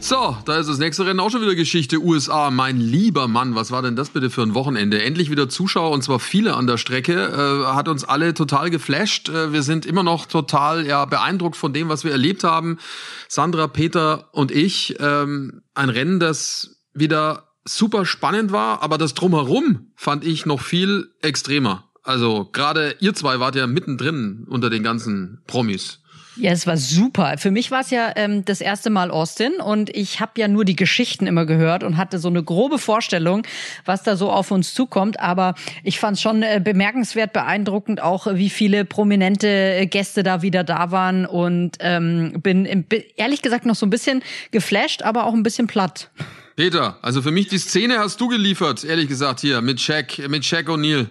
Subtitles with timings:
[0.00, 2.50] So, da ist das nächste Rennen auch schon wieder Geschichte USA.
[2.52, 5.02] Mein lieber Mann, was war denn das bitte für ein Wochenende?
[5.02, 7.14] Endlich wieder Zuschauer und zwar viele an der Strecke.
[7.14, 9.28] Äh, hat uns alle total geflasht.
[9.28, 12.78] Äh, wir sind immer noch total ja, beeindruckt von dem, was wir erlebt haben.
[13.26, 14.96] Sandra, Peter und ich.
[15.00, 21.08] Ähm, ein Rennen, das wieder super spannend war, aber das drumherum fand ich noch viel
[21.22, 21.84] extremer.
[22.04, 25.97] Also gerade ihr zwei wart ja mittendrin unter den ganzen Promis.
[26.40, 27.36] Ja, es war super.
[27.36, 30.64] Für mich war es ja ähm, das erste Mal Austin und ich habe ja nur
[30.64, 33.42] die Geschichten immer gehört und hatte so eine grobe Vorstellung,
[33.84, 35.18] was da so auf uns zukommt.
[35.18, 40.40] Aber ich fand es schon äh, bemerkenswert, beeindruckend auch, wie viele prominente äh, Gäste da
[40.42, 42.84] wieder da waren und ähm, bin im,
[43.16, 46.10] ehrlich gesagt noch so ein bisschen geflasht, aber auch ein bisschen platt.
[46.54, 50.44] Peter, also für mich die Szene hast du geliefert, ehrlich gesagt hier mit Shaq, mit
[50.44, 51.06] Shaq O'Neal.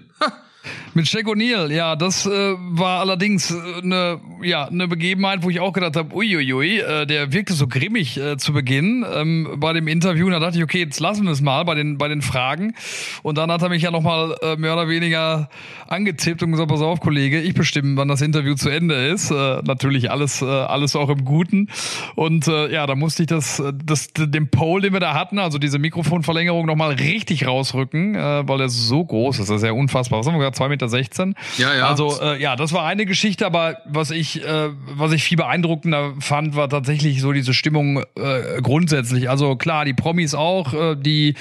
[0.93, 5.71] Mit Shaq O'Neal, ja, das äh, war allerdings eine, ja, eine Begebenheit, wo ich auch
[5.71, 10.25] gedacht habe, uiuiui, äh, der wirkte so grimmig äh, zu Beginn ähm, bei dem Interview.
[10.25, 12.73] Und da dachte ich, okay, jetzt lassen wir es mal bei den, bei den Fragen.
[13.21, 15.49] Und dann hat er mich ja nochmal äh, mehr oder weniger
[15.87, 19.29] angetippt und gesagt, pass auf, Kollege, ich bestimme, wann das Interview zu Ende ist.
[19.29, 21.69] Äh, natürlich alles, äh, alles auch im Guten.
[22.15, 25.59] Und äh, ja, da musste ich das, das, den Pole, den wir da hatten, also
[25.59, 29.49] diese Mikrofonverlängerung nochmal richtig rausrücken, äh, weil er so groß ist.
[29.49, 30.19] Das ist ja unfassbar.
[30.19, 30.56] Was haben wir gesagt?
[30.57, 30.89] 2,16 Meter.
[30.89, 31.35] 16.
[31.57, 31.87] Ja, ja.
[31.87, 36.13] Also äh, ja, das war eine Geschichte, aber was ich, äh, was ich viel beeindruckender
[36.19, 39.29] fand, war tatsächlich so diese Stimmung äh, grundsätzlich.
[39.29, 41.35] Also klar, die Promis auch, äh, die,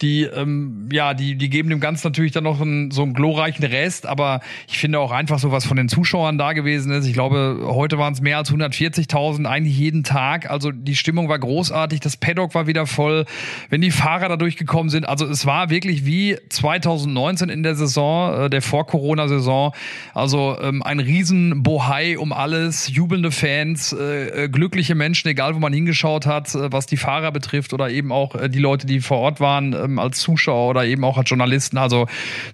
[0.00, 3.64] die, ähm, ja, die, die geben dem Ganzen natürlich dann noch einen, so einen glorreichen
[3.64, 7.06] Rest, aber ich finde auch einfach so, was von den Zuschauern da gewesen ist.
[7.06, 10.50] Ich glaube, heute waren es mehr als 140.000, eigentlich jeden Tag.
[10.50, 13.24] Also die Stimmung war großartig, das Paddock war wieder voll,
[13.70, 15.08] wenn die Fahrer da durchgekommen sind.
[15.08, 19.72] Also es war wirklich wie 2019 in der Saison, äh, der vor Corona-Saison.
[20.14, 25.58] Also ähm, ein riesen Bohai um alles, jubelnde Fans, äh, äh, glückliche Menschen, egal wo
[25.58, 29.00] man hingeschaut hat, äh, was die Fahrer betrifft oder eben auch äh, die Leute, die
[29.00, 31.78] vor Ort waren ähm, als Zuschauer oder eben auch als Journalisten.
[31.78, 32.06] Also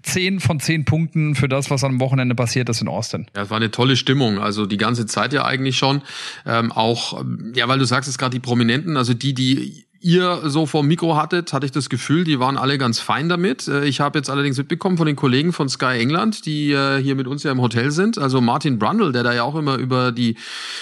[0.02, 3.26] zehn von zehn Punkten für das, was am Wochenende passiert ist in Austin.
[3.34, 4.38] Ja, es war eine tolle Stimmung.
[4.38, 6.02] Also die ganze Zeit ja eigentlich schon.
[6.46, 10.66] Ähm, auch, ja, weil du sagst es gerade, die Prominenten, also die, die ihr so
[10.66, 13.68] vor Mikro hattet, hatte ich das Gefühl, die waren alle ganz fein damit.
[13.68, 17.14] Äh, ich habe jetzt allerdings mitbekommen von den Kollegen von Sky England, die äh, hier
[17.14, 18.18] mit uns ja im Hotel sind.
[18.18, 20.36] Also Martin Brundle, der da ja auch immer über die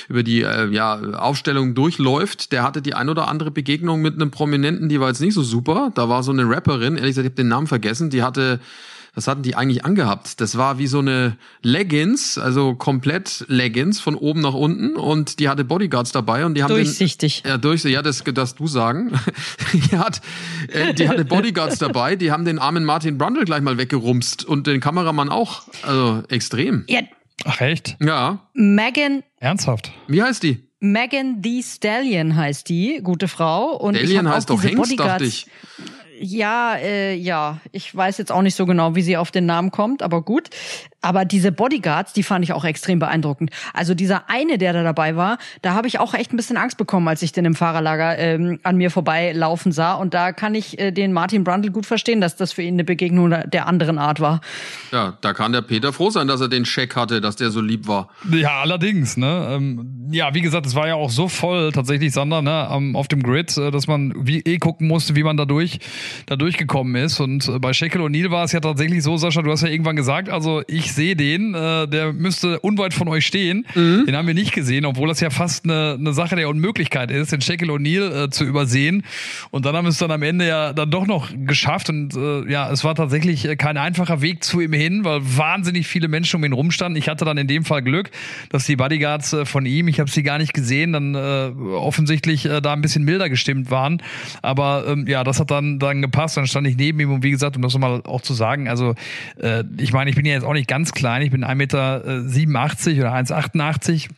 [0.09, 4.31] über die äh, ja, Aufstellung durchläuft, der hatte die ein oder andere Begegnung mit einem
[4.31, 5.91] Prominenten, die war jetzt nicht so super.
[5.95, 8.61] Da war so eine Rapperin, ehrlich gesagt, ich habe den Namen vergessen, die hatte
[9.17, 10.43] was hatten die eigentlich angehabt?
[10.43, 15.49] Das war wie so eine Leggings, also komplett Leggings von oben nach unten und die
[15.49, 17.43] hatte Bodyguards dabei und die haben durchsichtig.
[17.43, 17.95] Den, ja, durchsichtig.
[17.95, 19.19] Ja, das, das du sagen.
[19.73, 20.21] die, hat,
[20.69, 24.67] äh, die hatte Bodyguards dabei, die haben den armen Martin Brundle gleich mal weggerumst und
[24.67, 25.63] den Kameramann auch.
[25.83, 26.85] Also extrem.
[26.87, 27.01] Ja.
[27.45, 27.97] Ach echt?
[28.01, 28.47] Ja.
[28.53, 29.23] Megan.
[29.41, 29.93] Ernsthaft?
[30.09, 30.63] Wie heißt die?
[30.81, 33.77] Megan the Stallion heißt die, gute Frau.
[33.77, 35.47] Und Stallion heißt doch Hengst, dachte ich.
[36.19, 39.71] Ja, äh, ja, ich weiß jetzt auch nicht so genau, wie sie auf den Namen
[39.71, 40.49] kommt, aber gut.
[41.03, 43.51] Aber diese Bodyguards, die fand ich auch extrem beeindruckend.
[43.73, 46.79] Also dieser eine, der da dabei war, da habe ich auch echt ein bisschen Angst
[46.79, 49.95] bekommen, als ich den im Fahrerlager ähm, an mir vorbeilaufen sah.
[49.95, 52.85] Und da kann ich äh, den Martin Brundle gut verstehen, dass das für ihn eine
[52.85, 54.41] Begegnung der anderen Art war.
[54.91, 57.61] Ja, da kann der Peter froh sein, dass er den Scheck hatte, dass der so
[57.61, 58.09] lieb war.
[58.33, 59.17] Ja, allerdings.
[59.17, 59.49] Ne?
[59.51, 63.23] Ähm, ja, wie gesagt, es war ja auch so voll tatsächlich, Sander, ne, auf dem
[63.23, 65.79] Grid, äh, dass man wie eh gucken musste, wie man da durch
[66.27, 67.21] da durchgekommen ist.
[67.21, 69.97] Und äh, bei Shekel O'Neal war es ja tatsächlich so, Sascha, du hast ja irgendwann
[69.97, 73.67] gesagt, also ich sehe den, äh, der müsste unweit von euch stehen.
[73.75, 74.05] Mhm.
[74.07, 77.33] Den haben wir nicht gesehen, obwohl das ja fast eine, eine Sache der Unmöglichkeit ist,
[77.33, 79.03] den Shaquille O'Neal äh, zu übersehen.
[79.51, 81.91] Und dann haben wir es dann am Ende ja dann doch noch geschafft.
[81.91, 85.87] Und äh, ja, es war tatsächlich äh, kein einfacher Weg zu ihm hin, weil wahnsinnig
[85.87, 86.99] viele Menschen um ihn rumstanden.
[86.99, 88.11] Ich hatte dann in dem Fall Glück,
[88.51, 92.47] dass die Bodyguards äh, von ihm, ich habe sie gar nicht gesehen, dann äh, offensichtlich
[92.47, 94.03] äh, da ein bisschen milder gestimmt waren.
[94.43, 96.37] Aber ähm, ja, das hat dann, dann gepasst.
[96.37, 98.95] Dann stand ich neben ihm und wie gesagt, um das nochmal auch zu sagen, also
[99.41, 102.03] äh, ich meine, ich bin ja jetzt auch nicht ganz klein, ich bin 1,87 Meter
[102.05, 104.09] oder 1,88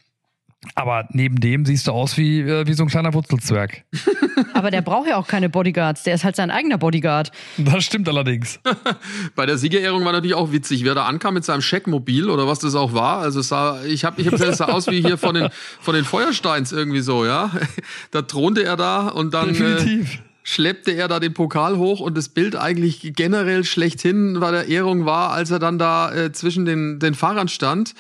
[0.74, 3.84] aber neben dem siehst du aus wie, äh, wie so ein kleiner Wurzelzwerg.
[4.54, 7.30] Aber der braucht ja auch keine Bodyguards, der ist halt sein eigener Bodyguard.
[7.58, 8.58] Das stimmt allerdings.
[9.36, 12.58] Bei der Siegerehrung war natürlich auch witzig, wer da ankam mit seinem Scheckmobil oder was
[12.58, 13.18] das auch war.
[13.18, 15.48] Also es sah, ich habe ich hab gesagt, es sah aus wie hier von den,
[15.80, 17.50] von den Feuersteins irgendwie so, ja.
[18.10, 19.48] Da thronte er da und dann.
[19.48, 20.14] Definitiv.
[20.14, 24.68] Äh, schleppte er da den Pokal hoch und das Bild eigentlich generell schlechthin bei der
[24.68, 27.94] Ehrung war, als er dann da äh, zwischen den, den Fahrern stand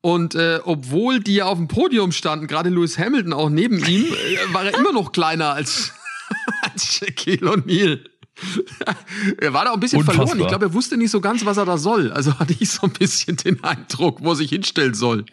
[0.00, 4.54] Und äh, obwohl die auf dem Podium standen, gerade Lewis Hamilton auch neben ihm, äh,
[4.54, 5.92] war er immer noch kleiner als,
[6.62, 8.00] als Shaquille O'Neal.
[9.38, 10.26] er war da auch ein bisschen Unfassbar.
[10.26, 10.46] verloren.
[10.46, 12.10] Ich glaube, er wusste nicht so ganz, was er da soll.
[12.12, 15.24] Also hatte ich so ein bisschen den Eindruck, wo er sich hinstellen soll.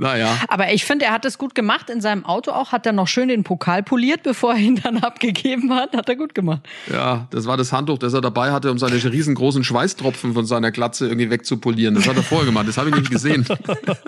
[0.00, 0.38] Naja.
[0.46, 1.90] Aber ich finde, er hat es gut gemacht.
[1.90, 4.98] In seinem Auto auch hat er noch schön den Pokal poliert, bevor er ihn dann
[5.02, 5.96] abgegeben hat.
[5.96, 6.60] Hat er gut gemacht.
[6.90, 10.70] Ja, das war das Handtuch, das er dabei hatte, um seine riesengroßen Schweißtropfen von seiner
[10.70, 11.96] Glatze irgendwie wegzupolieren.
[11.96, 12.68] Das hat er vorher gemacht.
[12.68, 13.44] Das habe ich nicht gesehen.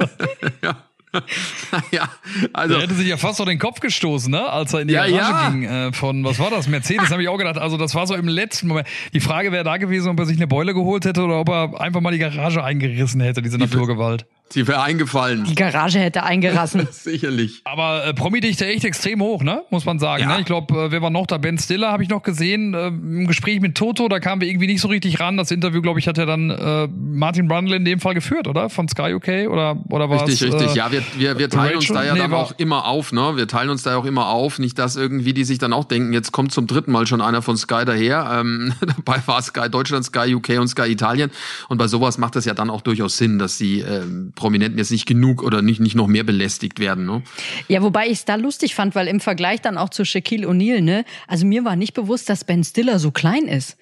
[0.62, 0.76] ja.
[1.90, 2.08] ja,
[2.52, 2.76] also.
[2.76, 4.48] Er hätte sich ja fast auf den Kopf gestoßen, ne?
[4.48, 5.50] als er in die ja, Garage ja.
[5.50, 5.64] ging.
[5.64, 6.68] Äh, von, was war das?
[6.68, 7.58] Mercedes, habe ich auch gedacht.
[7.58, 8.86] Also, das war so im letzten Moment.
[9.12, 11.80] Die Frage wäre da gewesen, ob er sich eine Beule geholt hätte oder ob er
[11.80, 14.26] einfach mal die Garage eingerissen hätte, diese Naturgewalt.
[14.52, 15.44] Sie wäre eingefallen.
[15.44, 16.88] Die Garage hätte eingerassen.
[16.90, 17.60] Sicherlich.
[17.64, 19.62] Aber äh, Promi-Dichte echt extrem hoch, ne?
[19.70, 20.24] Muss man sagen.
[20.24, 20.34] Ja.
[20.34, 20.40] Ne?
[20.40, 21.38] Ich glaube, äh, wer war noch da?
[21.38, 24.08] Ben Stiller habe ich noch gesehen äh, im Gespräch mit Toto.
[24.08, 25.36] Da kamen wir irgendwie nicht so richtig ran.
[25.36, 28.70] Das Interview, glaube ich, hat ja dann äh, Martin Brundle in dem Fall geführt, oder?
[28.70, 30.26] Von Sky UK oder oder was?
[30.26, 30.72] Richtig, richtig.
[30.72, 31.76] Äh, ja, wir, wir, wir teilen Rachel?
[31.76, 33.36] uns da ja nee, dann auch immer auf, ne?
[33.36, 34.58] Wir teilen uns da auch immer auf.
[34.58, 37.42] Nicht, dass irgendwie die sich dann auch denken, jetzt kommt zum dritten Mal schon einer
[37.42, 38.40] von Sky daher.
[38.40, 41.30] Ähm, dabei war Sky Deutschland, Sky UK und Sky Italien.
[41.68, 44.90] Und bei sowas macht das ja dann auch durchaus Sinn, dass die ähm, Prominenten jetzt
[44.90, 47.04] nicht genug oder nicht, nicht noch mehr belästigt werden.
[47.04, 47.22] Ne?
[47.68, 50.80] Ja, wobei ich es da lustig fand, weil im Vergleich dann auch zu Shaquille O'Neal,
[50.80, 53.76] ne, also mir war nicht bewusst, dass Ben Stiller so klein ist.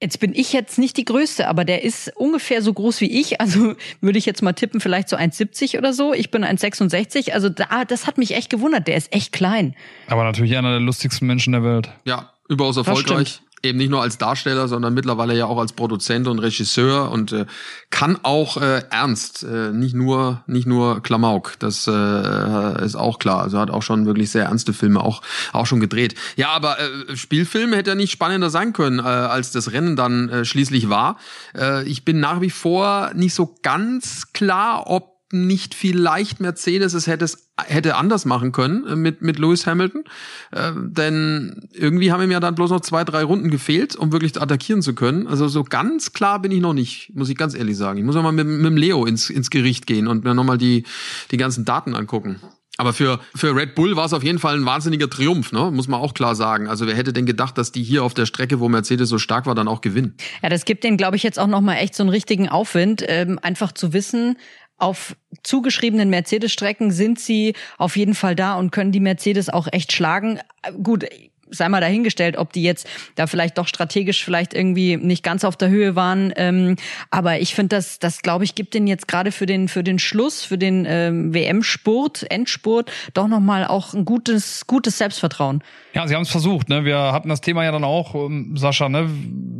[0.00, 3.40] Jetzt bin ich jetzt nicht die Größte, aber der ist ungefähr so groß wie ich.
[3.40, 6.14] Also würde ich jetzt mal tippen, vielleicht so 1,70 oder so.
[6.14, 7.32] Ich bin 1,66.
[7.32, 8.86] Also da, das hat mich echt gewundert.
[8.86, 9.74] Der ist echt klein.
[10.06, 11.90] Aber natürlich einer der lustigsten Menschen der Welt.
[12.06, 16.38] Ja, überaus erfolgreich eben nicht nur als Darsteller, sondern mittlerweile ja auch als Produzent und
[16.38, 17.46] Regisseur und äh,
[17.90, 21.54] kann auch äh, ernst, äh, nicht nur nicht nur Klamauk.
[21.58, 23.42] Das äh, ist auch klar.
[23.42, 25.22] Also hat auch schon wirklich sehr ernste Filme auch
[25.52, 26.14] auch schon gedreht.
[26.36, 30.28] Ja, aber äh, Spielfilm hätte ja nicht spannender sein können, äh, als das Rennen dann
[30.28, 31.18] äh, schließlich war.
[31.56, 37.06] Äh, ich bin nach wie vor nicht so ganz klar, ob nicht vielleicht Mercedes es
[37.06, 37.26] hätte,
[37.66, 40.04] hätte anders machen können äh, mit, mit Lewis Hamilton.
[40.52, 44.40] Äh, denn irgendwie haben ihm ja dann bloß noch zwei, drei Runden gefehlt, um wirklich
[44.40, 45.26] attackieren zu können.
[45.26, 47.98] Also so ganz klar bin ich noch nicht, muss ich ganz ehrlich sagen.
[47.98, 50.84] Ich muss mal mit, mit dem Leo ins, ins Gericht gehen und mir nochmal die,
[51.30, 52.40] die ganzen Daten angucken.
[52.80, 55.70] Aber für, für Red Bull war es auf jeden Fall ein wahnsinniger Triumph, ne?
[55.70, 56.66] muss man auch klar sagen.
[56.66, 59.44] Also wer hätte denn gedacht, dass die hier auf der Strecke, wo Mercedes so stark
[59.44, 60.14] war, dann auch gewinnen?
[60.42, 63.38] Ja, das gibt denen, glaube ich, jetzt auch nochmal echt so einen richtigen Aufwind, ähm,
[63.42, 64.38] einfach zu wissen,
[64.80, 69.92] auf zugeschriebenen Mercedes-Strecken sind sie auf jeden Fall da und können die Mercedes auch echt
[69.92, 70.40] schlagen.
[70.82, 71.06] Gut,
[71.50, 75.56] sei mal dahingestellt, ob die jetzt da vielleicht doch strategisch vielleicht irgendwie nicht ganz auf
[75.56, 76.32] der Höhe waren.
[76.36, 76.76] Ähm,
[77.10, 79.98] aber ich finde, das, das glaube ich, gibt den jetzt gerade für den für den
[79.98, 85.62] Schluss, für den ähm, WM-Spurt, Endspurt, doch nochmal auch ein gutes gutes Selbstvertrauen.
[85.92, 86.68] Ja, sie haben es versucht.
[86.68, 86.84] Ne?
[86.84, 88.88] Wir hatten das Thema ja dann auch, ähm, Sascha.
[88.88, 89.08] Ne?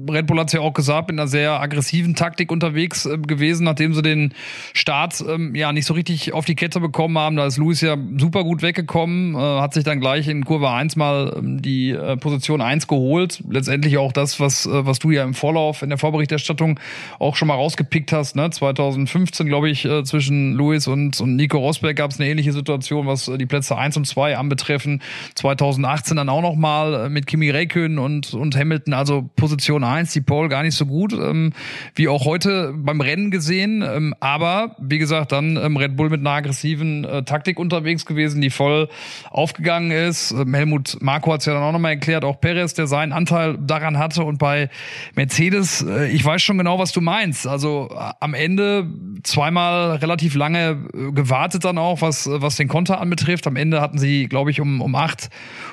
[0.08, 3.94] Red Bull hat ja auch gesagt, in einer sehr aggressiven Taktik unterwegs äh, gewesen, nachdem
[3.94, 4.34] sie den
[4.72, 7.36] Start ähm, ja nicht so richtig auf die Kette bekommen haben.
[7.36, 10.94] Da ist Lewis ja super gut weggekommen, äh, hat sich dann gleich in Kurve 1
[10.96, 13.42] mal ähm, die äh, Position 1 geholt.
[13.48, 16.78] Letztendlich auch das, was, äh, was du ja im Vorlauf in der Vorberichterstattung
[17.18, 18.36] auch schon mal rausgepickt hast.
[18.36, 18.50] Ne?
[18.50, 23.06] 2015, glaube ich, äh, zwischen Lewis und, und Nico Rosberg gab es eine ähnliche Situation,
[23.06, 25.00] was äh, die Plätze 1 und 2 anbetreffen.
[25.34, 30.12] 2018 dann auch noch mal äh, mit Kimi Räikkönen und, und Hamilton, also Position 1,
[30.12, 31.52] die Pole gar nicht so gut, ähm,
[31.94, 33.82] wie auch heute beim Rennen gesehen.
[33.82, 38.40] Ähm, aber wie gesagt, dann ähm, Red Bull mit einer aggressiven äh, Taktik unterwegs gewesen,
[38.40, 38.88] die voll
[39.30, 40.32] aufgegangen ist.
[40.32, 43.58] Ähm, Helmut Marko hat es ja dann auch nochmal erklärt, auch Perez, der seinen Anteil
[43.58, 44.24] daran hatte.
[44.24, 44.68] Und bei
[45.14, 47.46] Mercedes, äh, ich weiß schon genau, was du meinst.
[47.46, 48.86] Also äh, am Ende
[49.22, 53.46] zweimal relativ lange äh, gewartet dann auch, was, was den Konter anbetrifft.
[53.46, 55.30] Am Ende hatten sie, glaube ich, um, um acht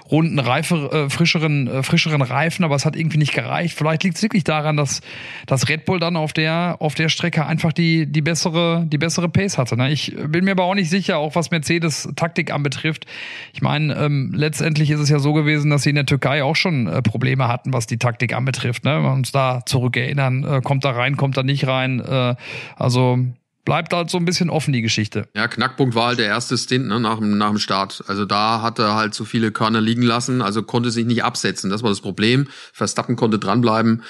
[0.10, 3.78] Runden reife, äh, frischeren, äh, frischeren Reifen, aber es hat irgendwie nicht gereicht.
[3.78, 5.02] Vielleicht liegt es wirklich daran, dass,
[5.46, 9.30] dass Red Bull dann auf der, auf der Strecke einfach die, die bessere, die bessere
[9.30, 9.76] Pace hatte.
[9.76, 9.92] Ne?
[9.92, 13.06] Ich bin mir aber auch nicht sicher, auch was Mercedes Taktik anbetrifft.
[13.54, 16.56] Ich meine, ähm, letztendlich ist es ja so gewesen, dass sie in der Türkei auch
[16.56, 18.84] schon äh, Probleme hatten, was die Taktik anbetrifft.
[18.84, 18.98] Ne?
[18.98, 22.02] Wenn wir uns da zurückerinnern, äh, kommt da rein, kommt da nicht rein.
[22.02, 22.36] Äh,
[22.76, 23.20] also
[23.64, 25.30] bleibt halt so ein bisschen offen, die Geschichte.
[25.34, 28.04] Ja, Knackpunkt war halt der erste Stint ne, nach, dem, nach dem Start.
[28.08, 31.70] Also da hat er halt zu viele Körner liegen lassen, also konnte sich nicht absetzen.
[31.70, 32.48] Das war das Problem.
[32.74, 34.04] Verstappen konnte dranbleiben.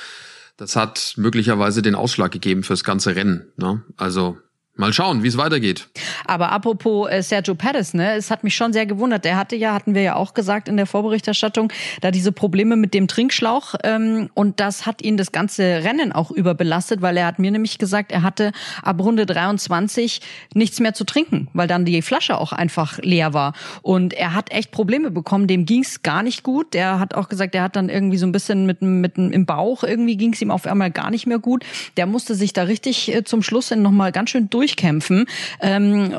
[0.58, 3.46] Das hat möglicherweise den Ausschlag gegeben fürs ganze Rennen.
[3.58, 3.84] Ne?
[3.98, 4.38] Also
[4.78, 5.88] Mal schauen, wie es weitergeht.
[6.26, 9.26] Aber apropos äh, Sergio Perez, ne, es hat mich schon sehr gewundert.
[9.26, 12.94] Der hatte ja, hatten wir ja auch gesagt in der Vorberichterstattung, da diese Probleme mit
[12.94, 17.40] dem Trinkschlauch ähm, und das hat ihn das ganze Rennen auch überbelastet, weil er hat
[17.40, 18.52] mir nämlich gesagt, er hatte
[18.84, 20.22] ab Runde 23
[20.54, 24.52] nichts mehr zu trinken, weil dann die Flasche auch einfach leer war und er hat
[24.52, 25.48] echt Probleme bekommen.
[25.48, 26.76] Dem ging's gar nicht gut.
[26.76, 29.84] Der hat auch gesagt, er hat dann irgendwie so ein bisschen mit mit im Bauch
[29.84, 31.66] irgendwie ging's ihm auf einmal gar nicht mehr gut.
[31.98, 35.26] Der musste sich da richtig äh, zum Schluss noch mal ganz schön durch durchkämpfen,
[35.62, 36.14] ähm,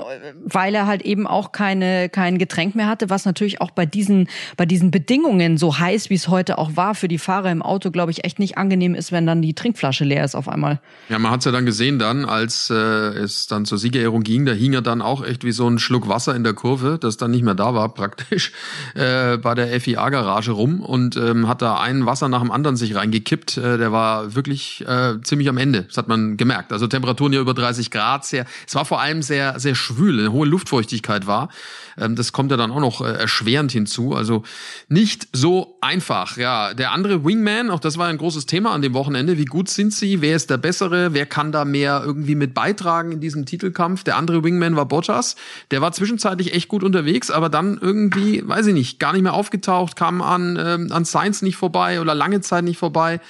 [0.45, 4.28] weil er halt eben auch keine kein Getränk mehr hatte, was natürlich auch bei diesen
[4.57, 7.90] bei diesen Bedingungen so heiß wie es heute auch war für die Fahrer im Auto,
[7.90, 10.81] glaube ich, echt nicht angenehm ist, wenn dann die Trinkflasche leer ist auf einmal.
[11.09, 14.52] Ja, man hat's ja dann gesehen dann, als äh, es dann zur Siegerehrung ging, da
[14.52, 17.31] hing er dann auch echt wie so ein Schluck Wasser in der Kurve, das dann
[17.31, 18.52] nicht mehr da war praktisch
[18.95, 22.76] äh, bei der FIA Garage rum und ähm, hat da ein Wasser nach dem anderen
[22.76, 23.59] sich reingekippt.
[23.59, 25.83] Äh, der war wirklich äh, ziemlich am Ende.
[25.83, 26.73] Das hat man gemerkt.
[26.73, 28.25] Also Temperaturen ja über 30 Grad.
[28.25, 30.18] Sehr, es war vor allem sehr, sehr schwül.
[30.18, 31.49] Eine hohe Luftfeuchtigkeit war.
[31.97, 34.14] Ähm, das kommt ja dann auch noch äh, erschwerend hinzu.
[34.14, 34.42] Also
[34.88, 36.37] nicht so einfach.
[36.37, 39.38] Ja, der andere Wingman, auch das war ein großes Thema an dem Wochenende.
[39.38, 40.21] Wie gut sind sie?
[40.21, 41.14] Wer ist der Bessere?
[41.14, 44.04] Wer kann da mehr irgendwie mit beitragen in diesem Titelkampf?
[44.04, 45.37] Der andere Wingman war Bottas.
[45.71, 49.35] Der war zwischenzeitlich echt gut unterwegs, aber dann irgendwie, weiß ich nicht, gar nicht mehr
[49.35, 53.21] aufgetaucht, kam an, ähm, an Science nicht vorbei oder lange Zeit nicht vorbei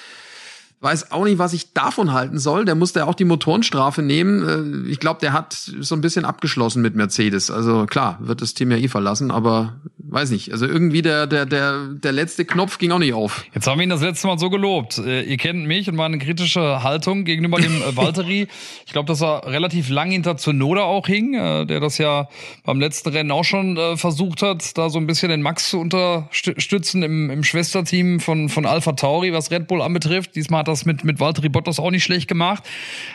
[0.81, 2.65] weiß auch nicht, was ich davon halten soll.
[2.65, 4.87] Der musste ja auch die Motorenstrafe nehmen.
[4.87, 7.51] Äh, ich glaube, der hat so ein bisschen abgeschlossen mit Mercedes.
[7.51, 10.53] Also klar, wird das Team ja eh verlassen, aber weiß nicht.
[10.53, 13.45] Also irgendwie der, der, der, der letzte Knopf ging auch nicht auf.
[13.55, 14.99] Jetzt haben wir ihn das letzte Mal so gelobt.
[14.99, 18.47] Äh, ihr kennt mich und meine kritische Haltung gegenüber dem äh, Valtteri.
[18.87, 22.29] ich glaube, dass er relativ lang hinter Zunoda auch hing, der das ja
[22.65, 27.03] beim letzten Rennen auch schon versucht hat, da so ein bisschen den Max zu unterstützen
[27.03, 30.37] im, im Schwesterteam von, von Alpha Tauri, was Red Bull anbetrifft.
[30.37, 32.63] Diesmal hat das mit, mit Valtteri Bottas auch nicht schlecht gemacht.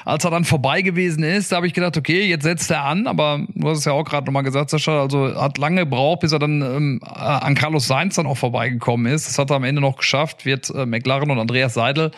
[0.06, 3.08] Als er dann vorbei gewesen ist, da habe ich gedacht, okay, jetzt setzt er an,
[3.08, 6.32] aber du hast es ja auch gerade nochmal gesagt, Sascha, also hat lange gebraucht, bis
[6.32, 9.28] er dann ähm, an Carlos Sainz dann auch vorbeigekommen ist.
[9.28, 12.12] Das hat er am Ende noch geschafft, wird äh, McLaren und Andreas Seidel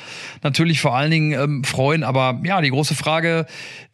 [0.43, 3.45] natürlich vor allen Dingen ähm, freuen, aber ja, die große Frage,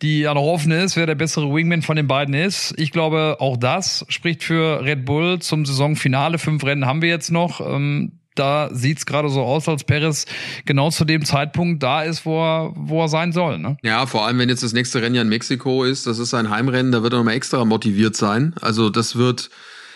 [0.01, 2.73] die ja noch offen ist, wer der bessere Wingman von den beiden ist.
[2.77, 6.37] Ich glaube, auch das spricht für Red Bull zum Saisonfinale.
[6.37, 7.61] Fünf Rennen haben wir jetzt noch.
[7.61, 10.25] Ähm, da sieht's gerade so aus, als Perez
[10.65, 13.57] genau zu dem Zeitpunkt da ist, wo er, wo er sein soll.
[13.57, 13.77] Ne?
[13.83, 16.49] Ja, vor allem, wenn jetzt das nächste Rennen ja in Mexiko ist, das ist sein
[16.49, 18.53] Heimrennen, da wird er nochmal extra motiviert sein.
[18.61, 19.49] Also das wird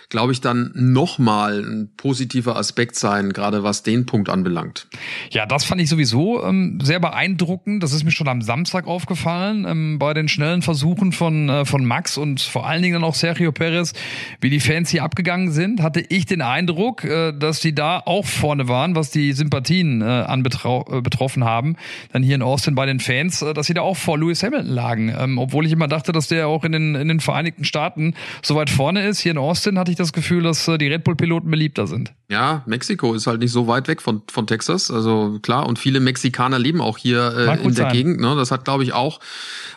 [0.10, 4.88] glaube ich, dann nochmal ein positiver Aspekt sein, gerade was den Punkt anbelangt.
[5.30, 7.84] Ja, das fand ich sowieso ähm, sehr beeindruckend.
[7.84, 11.86] Das ist mir schon am Samstag aufgefallen, ähm, bei den schnellen Versuchen von, äh, von
[11.86, 13.94] Max und vor allen Dingen dann auch Sergio Perez,
[14.42, 18.26] wie die Fans hier abgegangen sind, hatte ich den Eindruck, äh, dass die da auch
[18.26, 21.76] vorne waren, was die Sympathien äh, äh, betroffen haben.
[22.12, 24.72] Dann hier in Austin bei den Fans, äh, dass sie da auch vor Lewis Hamilton
[24.72, 25.16] lagen.
[25.18, 28.56] Ähm, obwohl ich immer dachte, dass der auch in den, in den Vereinigten Staaten so
[28.56, 29.20] weit vorne ist.
[29.20, 32.14] Hier in Austin hatte ich das Gefühl, dass äh, die Red Bull-Piloten beliebter sind.
[32.28, 34.90] Ja, Mexiko ist halt nicht so weit weg von, von Texas.
[34.90, 37.94] Also klar, und viele Mexikaner leben auch hier äh, in der sein.
[37.94, 38.20] Gegend.
[38.20, 38.36] Ne?
[38.36, 39.20] Das hat, glaube ich, auch,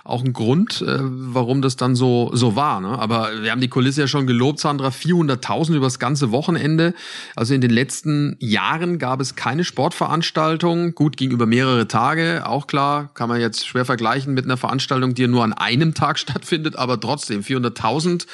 [0.03, 2.81] auch einen Grund, äh, warum das dann so, so war.
[2.81, 2.99] Ne?
[2.99, 4.89] Aber wir haben die Kulisse ja schon gelobt, Sandra.
[4.89, 6.95] 400.000 übers ganze Wochenende.
[7.37, 10.95] Also in den letzten Jahren gab es keine Sportveranstaltung.
[10.95, 12.45] Gut, ging über mehrere Tage.
[12.47, 16.19] Auch klar, kann man jetzt schwer vergleichen mit einer Veranstaltung, die nur an einem Tag
[16.19, 16.77] stattfindet.
[16.77, 18.27] Aber trotzdem, 400.000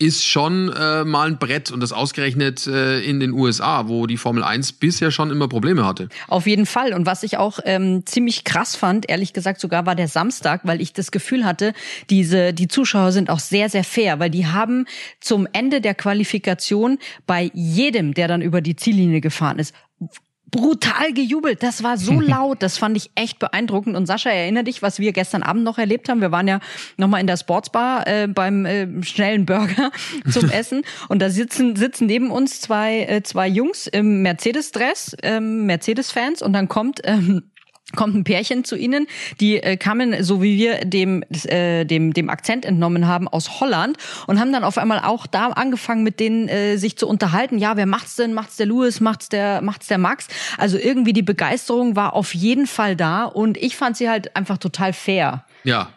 [0.00, 1.70] ist schon äh, mal ein Brett.
[1.70, 5.48] Und das ausgerechnet äh, in den USA USA, wo die Formel 1 bisher schon immer
[5.48, 6.08] Probleme hatte.
[6.28, 6.92] Auf jeden Fall.
[6.94, 10.80] Und was ich auch ähm, ziemlich krass fand, ehrlich gesagt sogar, war der Samstag, weil
[10.80, 11.72] ich das Gefühl hatte,
[12.08, 14.86] diese, die Zuschauer sind auch sehr, sehr fair, weil die haben
[15.20, 19.74] zum Ende der Qualifikation bei jedem, der dann über die Ziellinie gefahren ist,
[20.50, 21.62] brutal gejubelt.
[21.62, 23.96] Das war so laut, das fand ich echt beeindruckend.
[23.96, 26.20] Und Sascha, erinnere dich, was wir gestern Abend noch erlebt haben.
[26.20, 26.60] Wir waren ja
[26.96, 29.90] nochmal in der Sportsbar äh, beim äh, schnellen Burger
[30.30, 30.82] zum Essen.
[31.08, 36.42] Und da sitzen, sitzen neben uns zwei, äh, zwei Jungs im Mercedes-Dress, ähm, Mercedes-Fans.
[36.42, 37.49] Und dann kommt ähm,
[37.96, 39.06] kommt ein Pärchen zu ihnen,
[39.40, 43.96] die äh, kamen, so wie wir dem, äh, dem, dem Akzent entnommen haben, aus Holland
[44.26, 47.58] und haben dann auf einmal auch da angefangen, mit denen äh, sich zu unterhalten.
[47.58, 48.34] Ja, wer macht's denn?
[48.34, 49.00] Macht's der Louis?
[49.00, 50.28] Macht's der, macht's der Max?
[50.58, 54.58] Also irgendwie die Begeisterung war auf jeden Fall da und ich fand sie halt einfach
[54.58, 55.44] total fair.
[55.64, 55.90] Ja,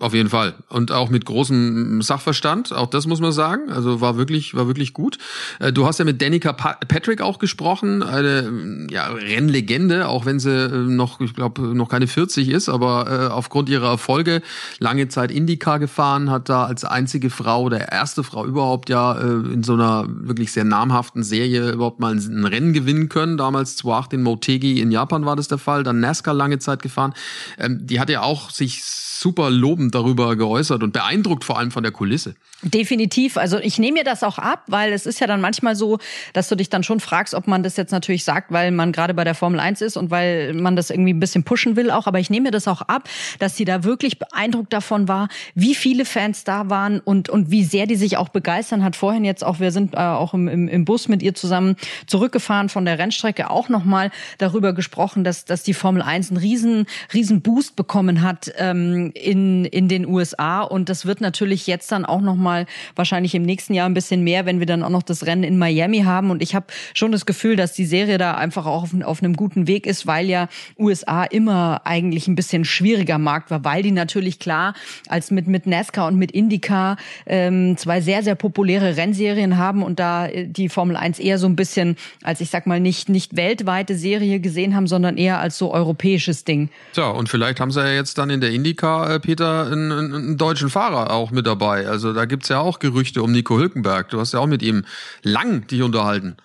[0.00, 0.54] auf jeden Fall.
[0.68, 3.68] Und auch mit großem Sachverstand, auch das muss man sagen.
[3.70, 5.18] Also war wirklich, war wirklich gut.
[5.58, 10.66] Äh, du hast ja mit Danica Patrick auch gesprochen, eine ja, Rennlegende, auch wenn sie
[10.66, 14.40] äh, noch, ich glaube, noch keine 40 ist, aber äh, aufgrund ihrer Erfolge
[14.78, 19.62] lange Zeit IndyCar gefahren, hat da als einzige Frau, der erste Frau überhaupt ja in
[19.62, 23.36] so einer wirklich sehr namhaften Serie überhaupt mal ein Rennen gewinnen können.
[23.36, 27.14] Damals 2008 in Motegi in Japan war das der Fall, dann NASCAR lange Zeit gefahren.
[27.58, 28.82] Ähm, die hat ja auch sich
[29.18, 32.34] super lobend darüber geäußert und beeindruckt vor allem von der Kulisse.
[32.62, 33.36] Definitiv.
[33.36, 35.98] Also ich nehme mir das auch ab, weil es ist ja dann manchmal so,
[36.32, 39.14] dass du dich dann schon fragst, ob man das jetzt natürlich sagt, weil man gerade
[39.14, 42.06] bei der Formel 1 ist und weil man das irgendwie ein bisschen pushen will auch.
[42.06, 43.08] Aber ich nehme mir das auch ab,
[43.38, 47.64] dass sie da wirklich beeindruckt davon war, wie viele Fans da waren und, und wie
[47.64, 48.82] sehr die sich auch begeistern.
[48.84, 51.76] Hat vorhin jetzt auch, wir sind äh, auch im, im, im Bus mit ihr zusammen
[52.06, 56.86] zurückgefahren von der Rennstrecke, auch nochmal darüber gesprochen, dass, dass die Formel 1 einen riesen,
[57.12, 58.52] riesen Boost bekommen hat.
[58.56, 60.62] Ähm, in, in den USA.
[60.62, 64.46] Und das wird natürlich jetzt dann auch nochmal wahrscheinlich im nächsten Jahr ein bisschen mehr,
[64.46, 66.30] wenn wir dann auch noch das Rennen in Miami haben.
[66.30, 69.34] Und ich habe schon das Gefühl, dass die Serie da einfach auch auf, auf einem
[69.34, 70.48] guten Weg ist, weil ja
[70.78, 74.74] USA immer eigentlich ein bisschen schwieriger Markt war, weil die natürlich klar
[75.08, 76.96] als mit, mit NASCAR und mit IndyCar
[77.26, 81.46] ähm, zwei sehr, sehr populäre Rennserien haben und da äh, die Formel 1 eher so
[81.46, 85.58] ein bisschen als ich sag mal nicht, nicht weltweite Serie gesehen haben, sondern eher als
[85.58, 86.70] so europäisches Ding.
[86.92, 90.36] Tja, und vielleicht haben sie ja jetzt dann in der IndyCar, äh, Peter, einen, einen
[90.36, 91.86] deutschen Fahrer auch mit dabei.
[91.88, 94.08] Also da gibt's ja auch Gerüchte um Nico Hülkenberg.
[94.08, 94.84] Du hast ja auch mit ihm
[95.22, 96.36] lang dich unterhalten.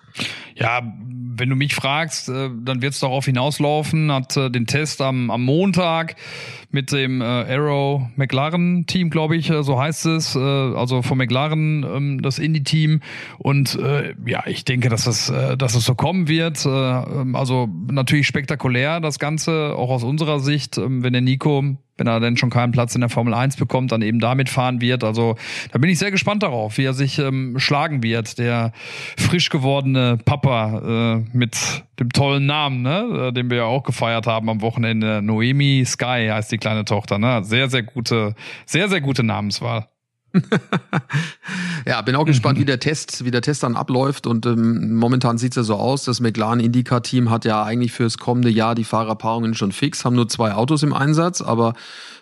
[0.54, 0.82] Ja,
[1.36, 5.30] wenn du mich fragst, äh, dann wird es darauf hinauslaufen, hat äh, den Test am,
[5.30, 6.16] am Montag
[6.70, 12.22] mit dem äh, Arrow McLaren Team, glaube ich, so heißt es, also von McLaren ähm,
[12.22, 13.00] das Indie-Team
[13.38, 13.78] und
[14.26, 16.64] ja, ich denke, dass es, dass es so kommen wird.
[16.66, 22.06] Ähm, also natürlich spektakulär das Ganze, auch aus unserer Sicht, ähm, wenn der Nico wenn
[22.06, 25.04] er denn schon keinen Platz in der Formel 1 bekommt, dann eben damit fahren wird.
[25.04, 25.36] Also
[25.70, 28.38] da bin ich sehr gespannt darauf, wie er sich ähm, schlagen wird.
[28.38, 28.72] Der
[29.16, 34.26] frisch gewordene Papa äh, mit dem tollen Namen, ne, äh, den wir ja auch gefeiert
[34.26, 35.22] haben am Wochenende.
[35.22, 37.18] Noemi Sky heißt die kleine Tochter.
[37.18, 37.44] Ne?
[37.44, 38.34] Sehr, sehr gute,
[38.66, 39.88] sehr, sehr gute Namenswahl.
[41.86, 44.26] ja, bin auch gespannt, wie der Test, wie der Test dann abläuft.
[44.26, 48.18] Und ähm, momentan sieht's ja so aus, das McLaren Indica Team hat ja eigentlich fürs
[48.18, 51.74] kommende Jahr die Fahrerpaarungen schon fix, haben nur zwei Autos im Einsatz, aber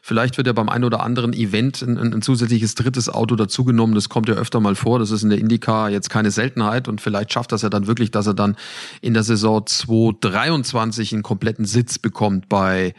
[0.03, 3.95] vielleicht wird ja beim einen oder anderen Event ein, ein, ein zusätzliches drittes Auto dazugenommen.
[3.95, 4.99] Das kommt ja öfter mal vor.
[4.99, 8.11] Das ist in der Indica jetzt keine Seltenheit und vielleicht schafft das ja dann wirklich,
[8.11, 8.57] dass er dann
[9.01, 12.95] in der Saison 2023 einen kompletten Sitz bekommt bei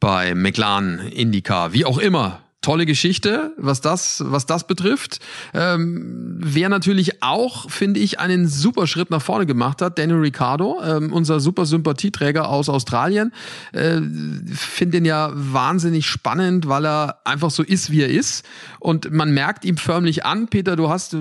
[0.00, 5.20] bei McLaren Indica, wie auch immer tolle Geschichte, was das, was das betrifft.
[5.54, 10.80] Ähm, wer natürlich auch, finde ich, einen super Schritt nach vorne gemacht hat, Daniel Ricciardo,
[10.82, 13.32] ähm, unser super Sympathieträger aus Australien.
[13.72, 14.00] Äh,
[14.54, 18.44] finde ihn ja wahnsinnig spannend, weil er einfach so ist, wie er ist.
[18.80, 21.18] Und man merkt ihm förmlich an, Peter, du hast äh,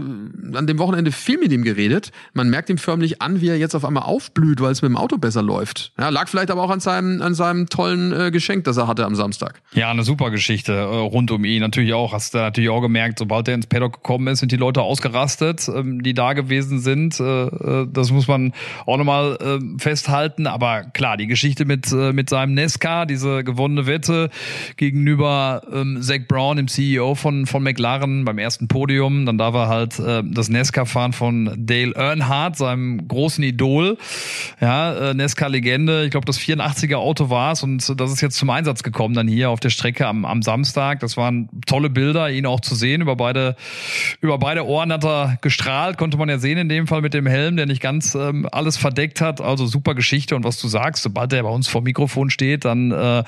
[0.53, 2.11] an dem Wochenende viel mit ihm geredet.
[2.33, 4.97] Man merkt ihm förmlich an, wie er jetzt auf einmal aufblüht, weil es mit dem
[4.97, 5.91] Auto besser läuft.
[5.99, 9.05] Ja, lag vielleicht aber auch an seinem, an seinem tollen äh, Geschenk, das er hatte
[9.05, 9.61] am Samstag.
[9.73, 12.13] Ja, eine super Geschichte äh, rund um ihn natürlich auch.
[12.13, 15.67] Hast du natürlich auch gemerkt, sobald er ins Paddock gekommen ist, sind die Leute ausgerastet,
[15.67, 17.19] ähm, die da gewesen sind.
[17.19, 18.53] Äh, äh, das muss man
[18.85, 20.47] auch nochmal äh, festhalten.
[20.47, 24.29] Aber klar, die Geschichte mit, mit seinem Nesca, diese gewonnene Wette
[24.75, 29.25] gegenüber ähm, Zach Brown, dem CEO von, von McLaren beim ersten Podium.
[29.25, 33.97] Dann da war halt das Nesca fahren von Dale Earnhardt, seinem großen Idol.
[34.61, 36.05] Ja, Nesca-Legende.
[36.05, 39.27] Ich glaube, das 84er Auto war es und das ist jetzt zum Einsatz gekommen dann
[39.27, 40.99] hier auf der Strecke am, am Samstag.
[40.99, 43.01] Das waren tolle Bilder, ihn auch zu sehen.
[43.01, 43.55] Über beide,
[44.21, 47.25] über beide Ohren hat er gestrahlt, konnte man ja sehen in dem Fall mit dem
[47.25, 49.41] Helm, der nicht ganz ähm, alles verdeckt hat.
[49.41, 50.35] Also super Geschichte.
[50.35, 53.23] Und was du sagst, sobald er bei uns vor Mikrofon steht, dann äh,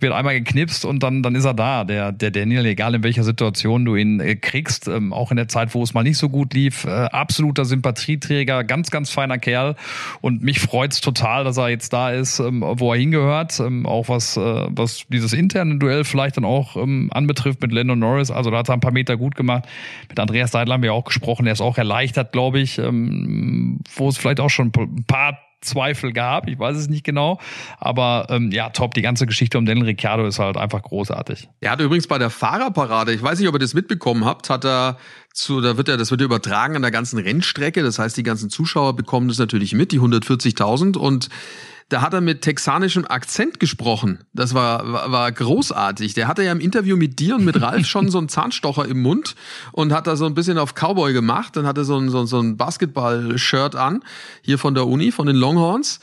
[0.00, 1.84] wird einmal geknipst und dann, dann ist er da.
[1.84, 5.48] Der, der Daniel, egal in welcher Situation du ihn äh, kriegst, ähm, auch in der
[5.48, 9.76] Zeit, wo es mal nicht so gut lief, äh, absoluter Sympathieträger, ganz, ganz feiner Kerl.
[10.20, 13.60] Und mich freut's total, dass er jetzt da ist, ähm, wo er hingehört.
[13.60, 17.96] Ähm, auch was, äh, was dieses interne Duell vielleicht dann auch an anbetrifft mit Lando
[17.96, 18.30] Norris.
[18.30, 19.64] Also da hat er ein paar Meter gut gemacht.
[20.08, 21.46] Mit Andreas Seidler haben wir auch gesprochen.
[21.46, 26.48] Er ist auch erleichtert, glaube ich, wo es vielleicht auch schon ein paar Zweifel gab.
[26.48, 27.40] Ich weiß es nicht genau.
[27.78, 28.94] Aber ähm, ja, top.
[28.94, 31.48] Die ganze Geschichte um Daniel Ricciardo ist halt einfach großartig.
[31.60, 34.64] Er hat übrigens bei der Fahrerparade, ich weiß nicht, ob ihr das mitbekommen habt, hat
[34.64, 34.98] er
[35.32, 37.82] zu, da wird er, das wird übertragen an der ganzen Rennstrecke.
[37.82, 41.28] Das heißt, die ganzen Zuschauer bekommen das natürlich mit, die 140.000 und
[41.94, 44.18] da hat er mit texanischem Akzent gesprochen.
[44.32, 46.12] Das war, war, war großartig.
[46.14, 49.00] Der hatte ja im Interview mit dir und mit Ralf schon so einen Zahnstocher im
[49.00, 49.36] Mund
[49.70, 51.54] und hat da so ein bisschen auf Cowboy gemacht.
[51.56, 54.02] Dann hatte so ein, so, so ein Basketball-Shirt an,
[54.42, 56.00] hier von der Uni, von den Longhorns.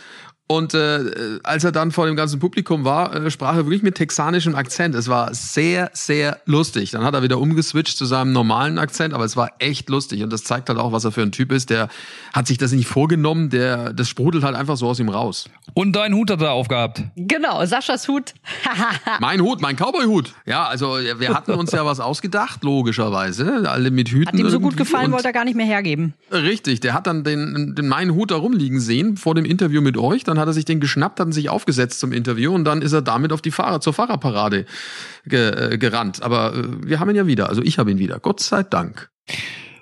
[0.51, 3.95] Und äh, als er dann vor dem ganzen Publikum war, äh, sprach er wirklich mit
[3.95, 4.95] texanischem Akzent.
[4.95, 6.91] Es war sehr, sehr lustig.
[6.91, 10.23] Dann hat er wieder umgeswitcht zu seinem normalen Akzent, aber es war echt lustig.
[10.23, 11.69] Und das zeigt halt auch, was er für ein Typ ist.
[11.69, 11.87] Der
[12.33, 15.49] hat sich das nicht vorgenommen, der, das sprudelt halt einfach so aus ihm raus.
[15.73, 17.01] Und dein Hut hat er aufgehabt.
[17.15, 18.33] Genau, Saschas Hut.
[19.21, 20.33] mein Hut, mein Cowboy-Hut.
[20.45, 23.69] Ja, also wir hatten uns ja was ausgedacht, logischerweise.
[23.69, 24.27] Alle mit Hüten.
[24.27, 26.13] Hat ihm so gut gefallen, wollte er gar nicht mehr hergeben.
[26.29, 29.95] Richtig, der hat dann den, den meinen Hut da rumliegen sehen vor dem Interview mit
[29.95, 30.25] euch.
[30.25, 32.91] Dann hat er sich den geschnappt, hat ihn sich aufgesetzt zum Interview und dann ist
[32.91, 34.65] er damit auf die Fahrer, zur Fahrerparade
[35.25, 36.21] ge, äh, gerannt.
[36.21, 37.47] Aber äh, wir haben ihn ja wieder.
[37.49, 38.19] Also ich habe ihn wieder.
[38.19, 39.09] Gott sei Dank.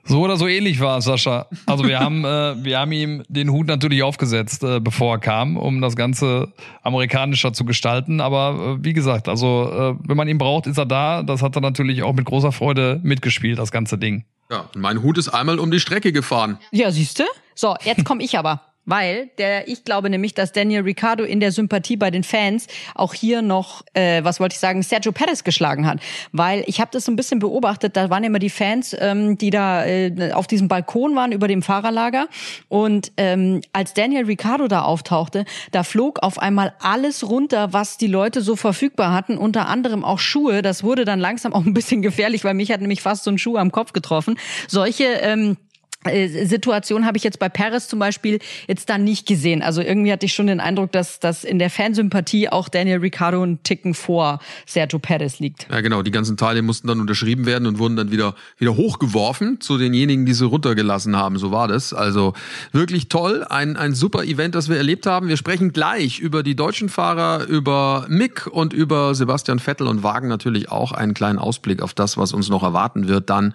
[0.10, 1.48] So oder so ähnlich war es, Sascha.
[1.68, 5.56] Also wir haben, äh, wir haben ihm den Hut natürlich aufgesetzt, äh, bevor er kam,
[5.56, 8.20] um das Ganze amerikanischer zu gestalten.
[8.20, 11.22] Aber äh, wie gesagt, also äh, wenn man ihn braucht, ist er da.
[11.22, 14.26] Das hat er natürlich auch mit großer Freude mitgespielt, das ganze Ding.
[14.50, 16.58] Ja, mein Hut ist einmal um die Strecke gefahren.
[16.72, 17.24] Ja, siehst du?
[17.54, 18.69] So, jetzt komme ich aber.
[18.90, 23.14] Weil der, ich glaube nämlich, dass Daniel Ricciardo in der Sympathie bei den Fans auch
[23.14, 26.00] hier noch, äh, was wollte ich sagen, Sergio Perez geschlagen hat.
[26.32, 29.52] Weil ich habe das so ein bisschen beobachtet, da waren immer die Fans, ähm, die
[29.52, 32.30] da äh, auf diesem Balkon waren über dem Fahrerlager.
[32.68, 38.08] Und ähm, als Daniel Ricciardo da auftauchte, da flog auf einmal alles runter, was die
[38.08, 40.64] Leute so verfügbar hatten, unter anderem auch Schuhe.
[40.64, 43.38] Das wurde dann langsam auch ein bisschen gefährlich, weil mich hat nämlich fast so ein
[43.38, 44.40] Schuh am Kopf getroffen.
[44.68, 45.69] Solche ähm, äh,
[46.06, 49.62] Situation habe ich jetzt bei Paris zum Beispiel jetzt da nicht gesehen.
[49.62, 53.44] Also irgendwie hatte ich schon den Eindruck, dass, dass in der Fansympathie auch Daniel Ricciardo
[53.44, 55.68] einen Ticken vor Sergio Perez liegt.
[55.70, 56.02] Ja, genau.
[56.02, 60.26] Die ganzen Teile mussten dann unterschrieben werden und wurden dann wieder, wieder hochgeworfen zu denjenigen,
[60.26, 61.38] die sie runtergelassen haben.
[61.38, 61.94] So war das.
[61.94, 62.34] Also
[62.72, 63.46] wirklich toll.
[63.50, 65.28] Ein, ein super Event, das wir erlebt haben.
[65.28, 70.30] Wir sprechen gleich über die deutschen Fahrer, über Mick und über Sebastian Vettel und wagen
[70.30, 73.30] natürlich auch einen kleinen Ausblick auf das, was uns noch erwarten wird.
[73.30, 73.54] Dann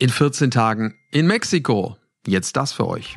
[0.00, 1.96] in 14 Tagen in Mexiko.
[2.26, 3.16] Jetzt das für euch.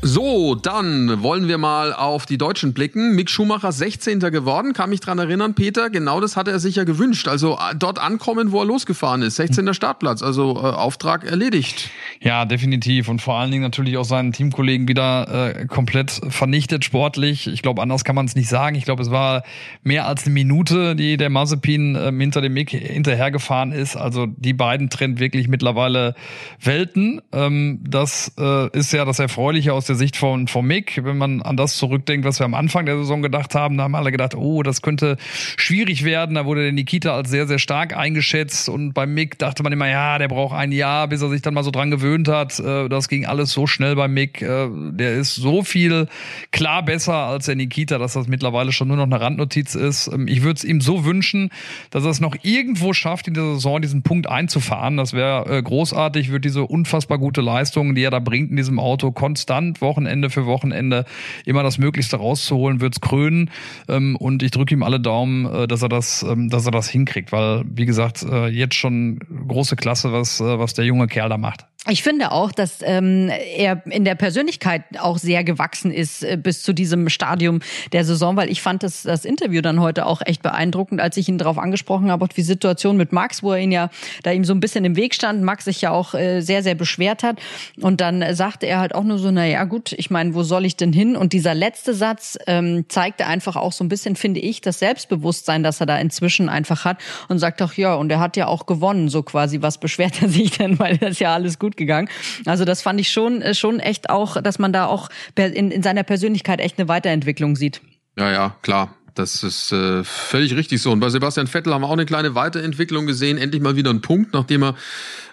[0.00, 3.16] So, dann wollen wir mal auf die Deutschen blicken.
[3.16, 4.20] Mick Schumacher 16.
[4.20, 5.90] geworden, kann mich dran erinnern, Peter.
[5.90, 7.26] Genau das hat er sich ja gewünscht.
[7.26, 9.36] Also äh, dort ankommen, wo er losgefahren ist.
[9.36, 9.74] 16.
[9.74, 11.90] Startplatz, also äh, Auftrag erledigt.
[12.20, 13.08] Ja, definitiv.
[13.08, 17.48] Und vor allen Dingen natürlich auch seinen Teamkollegen wieder äh, komplett vernichtet sportlich.
[17.48, 18.76] Ich glaube, anders kann man es nicht sagen.
[18.76, 19.42] Ich glaube, es war
[19.82, 23.96] mehr als eine Minute, die der Mazepin äh, hinter dem Mick hinterhergefahren ist.
[23.96, 26.14] Also die beiden trennt wirklich mittlerweile
[26.62, 27.20] Welten.
[27.32, 31.42] Ähm, das äh, ist ja das Erfreuliche aus der Sicht von, von Mick, wenn man
[31.42, 34.34] an das zurückdenkt, was wir am Anfang der Saison gedacht haben, da haben alle gedacht,
[34.34, 35.16] oh, das könnte
[35.56, 36.34] schwierig werden.
[36.34, 39.88] Da wurde der Nikita als sehr, sehr stark eingeschätzt und beim Mick dachte man immer,
[39.88, 42.58] ja, der braucht ein Jahr, bis er sich dann mal so dran gewöhnt hat.
[42.60, 44.42] Äh, das ging alles so schnell beim Mick.
[44.42, 46.06] Äh, der ist so viel
[46.50, 50.08] klar besser als der Nikita, dass das mittlerweile schon nur noch eine Randnotiz ist.
[50.08, 51.50] Ähm, ich würde es ihm so wünschen,
[51.90, 54.96] dass er es noch irgendwo schafft, in der Saison diesen Punkt einzufahren.
[54.96, 58.78] Das wäre äh, großartig, würde diese unfassbar gute Leistung, die er da bringt in diesem
[58.78, 61.04] Auto, konstant Wochenende für Wochenende
[61.44, 63.50] immer das Möglichste rauszuholen, wird's krönen.
[63.88, 66.88] Ähm, und ich drücke ihm alle Daumen, äh, dass er das, ähm, dass er das
[66.88, 71.28] hinkriegt, weil wie gesagt äh, jetzt schon große Klasse, was äh, was der junge Kerl
[71.28, 71.66] da macht.
[71.86, 76.62] Ich finde auch, dass ähm, er in der Persönlichkeit auch sehr gewachsen ist äh, bis
[76.62, 77.60] zu diesem Stadium
[77.92, 81.28] der Saison, weil ich fand das, das Interview dann heute auch echt beeindruckend, als ich
[81.28, 83.90] ihn darauf angesprochen habe, auf die Situation mit Max, wo er ihn ja
[84.24, 86.74] da ihm so ein bisschen im Weg stand, Max sich ja auch äh, sehr, sehr
[86.74, 87.38] beschwert hat.
[87.80, 90.66] Und dann sagte er halt auch nur so, na ja, gut, ich meine, wo soll
[90.66, 91.16] ich denn hin?
[91.16, 95.62] Und dieser letzte Satz ähm, zeigte einfach auch so ein bisschen, finde ich, das Selbstbewusstsein,
[95.62, 98.66] das er da inzwischen einfach hat und sagt auch, ja, und er hat ja auch
[98.66, 102.08] gewonnen, so quasi, was beschwert er sich denn, weil das ja alles gut gegangen.
[102.44, 105.82] Also das fand ich schon, äh, schon echt auch, dass man da auch in, in
[105.82, 107.80] seiner Persönlichkeit echt eine Weiterentwicklung sieht.
[108.18, 108.97] Ja, ja, klar.
[109.18, 110.92] Das ist äh, völlig richtig so.
[110.92, 113.36] Und bei Sebastian Vettel haben wir auch eine kleine Weiterentwicklung gesehen.
[113.36, 114.76] Endlich mal wieder ein Punkt, nachdem er,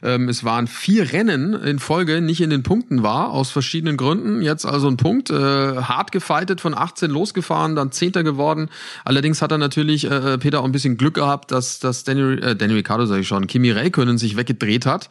[0.01, 4.41] ähm, es waren vier Rennen in Folge, nicht in den Punkten war, aus verschiedenen Gründen.
[4.41, 5.29] Jetzt also ein Punkt.
[5.29, 8.69] Äh, hart gefeitet, von 18 losgefahren, dann Zehnter geworden.
[9.03, 12.41] Allerdings hat er natürlich, äh, äh, Peter, auch ein bisschen Glück gehabt, dass, dass Danny,
[12.41, 15.09] äh, Danny Ricciardo, sage ich schon, Kimi Räikkönen sich weggedreht hat.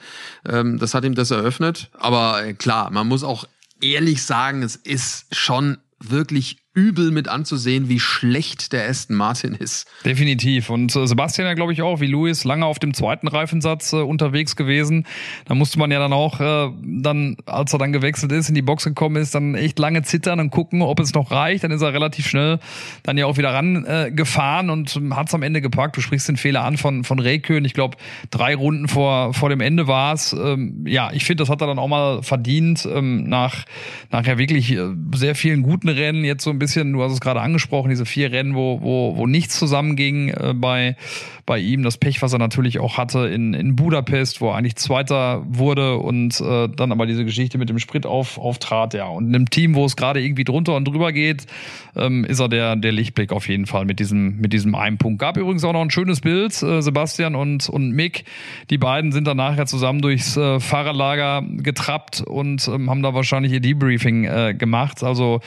[0.49, 1.91] Ähm, das hat ihm das eröffnet.
[1.93, 3.47] Aber äh, klar, man muss auch
[3.81, 9.87] ehrlich sagen, es ist schon wirklich übel mit anzusehen, wie schlecht der Aston Martin ist.
[10.05, 10.71] Definitiv.
[10.71, 13.97] Und äh, Sebastian ja, glaube ich, auch, wie Louis, lange auf dem zweiten Reifensatz äh,
[13.97, 15.07] unterwegs gewesen.
[15.47, 18.63] Da musste man ja dann auch, äh, dann, als er dann gewechselt ist, in die
[18.63, 21.63] Box gekommen ist, dann echt lange zittern und gucken, ob es noch reicht.
[21.63, 22.59] Dann ist er relativ schnell
[23.05, 24.11] dann ja auch wieder ran äh,
[24.69, 25.97] und hat es am Ende gepackt.
[25.97, 27.65] Du sprichst den Fehler an von, von Rekön.
[27.65, 27.97] Ich glaube,
[28.31, 30.33] drei Runden vor, vor dem Ende war es.
[30.33, 33.65] Ähm, ja, ich finde, das hat er dann auch mal verdient, ähm, nach,
[34.11, 37.21] nach ja wirklich äh, sehr vielen guten Rennen, jetzt so ein bisschen, du hast es
[37.21, 40.97] gerade angesprochen, diese vier Rennen, wo, wo, wo nichts zusammenging äh, bei,
[41.47, 41.83] bei ihm.
[41.83, 45.97] Das Pech, was er natürlich auch hatte in, in Budapest, wo er eigentlich Zweiter wurde
[45.97, 48.95] und äh, dann aber diese Geschichte mit dem Sprit auf, auftrat.
[48.95, 51.47] Ja, und in einem Team, wo es gerade irgendwie drunter und drüber geht,
[51.97, 55.19] ähm, ist er der, der Lichtblick auf jeden Fall mit diesem, mit diesem einen Punkt.
[55.19, 58.25] Gab übrigens auch noch ein schönes Bild, äh, Sebastian und, und Mick.
[58.71, 63.53] Die beiden sind dann nachher zusammen durchs äh, Fahrerlager getrappt und ähm, haben da wahrscheinlich
[63.53, 65.03] ihr Debriefing äh, gemacht.
[65.03, 65.41] Also